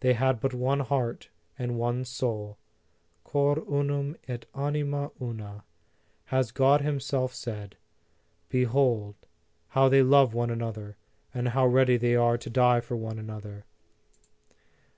[0.00, 1.28] They had but one heart
[1.58, 2.56] and one soul:
[3.24, 5.64] Cor unum et anima una,
[6.32, 7.76] has God himself said.
[8.48, 9.16] Behold
[9.68, 10.96] how they love one another,
[11.34, 13.66] and how ready they are to die for one another